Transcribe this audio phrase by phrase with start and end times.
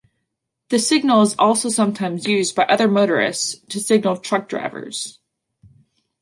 [0.71, 5.19] This signal is also sometimes used by other motorists to signal truck drivers.